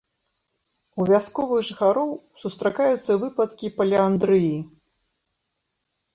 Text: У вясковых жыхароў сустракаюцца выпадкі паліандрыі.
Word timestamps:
У 1.03 1.05
вясковых 1.09 1.61
жыхароў 1.67 2.09
сустракаюцца 2.45 3.11
выпадкі 3.25 3.67
паліандрыі. 3.77 4.51